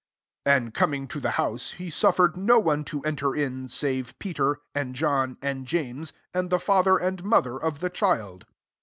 51 0.45 0.57
And 0.63 0.73
coming 0.73 1.07
to 1.09 1.19
the 1.19 1.33
bouse, 1.37 1.73
he 1.73 1.91
suffered 1.91 2.35
no 2.35 2.57
one 2.57 2.83
to 2.85 3.03
en* 3.03 3.15
ter 3.17 3.35
in, 3.35 3.67
save 3.67 4.17
Peter, 4.17 4.57
and 4.73 4.95
John, 4.95 5.37
and 5.43 5.67
James, 5.67 6.11
and 6.33 6.49
the 6.49 6.57
&ther 6.57 6.97
and 6.97 7.23
mo 7.23 7.39
ther 7.39 7.55
of 7.61 7.81
the 7.81 7.89
child. 7.91 8.47